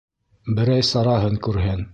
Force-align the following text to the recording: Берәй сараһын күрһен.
Берәй 0.59 0.87
сараһын 0.89 1.39
күрһен. 1.49 1.89